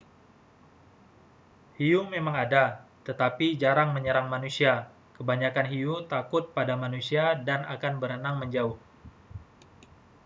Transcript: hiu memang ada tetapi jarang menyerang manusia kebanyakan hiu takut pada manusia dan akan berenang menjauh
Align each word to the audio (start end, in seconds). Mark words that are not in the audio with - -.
hiu 1.79 2.01
memang 2.13 2.33
ada 2.45 2.63
tetapi 3.07 3.47
jarang 3.61 3.89
menyerang 3.95 4.27
manusia 4.33 4.73
kebanyakan 5.15 5.65
hiu 5.73 5.93
takut 6.13 6.43
pada 6.57 6.73
manusia 6.83 7.25
dan 7.47 7.61
akan 7.75 7.93
berenang 8.01 8.35
menjauh 8.41 8.75